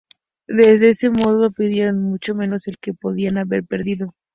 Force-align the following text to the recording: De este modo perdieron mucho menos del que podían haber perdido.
De 0.47 0.79
este 0.89 1.11
modo 1.11 1.51
perdieron 1.51 2.01
mucho 2.01 2.33
menos 2.33 2.63
del 2.63 2.79
que 2.79 2.95
podían 2.95 3.37
haber 3.37 3.63
perdido. 3.65 4.15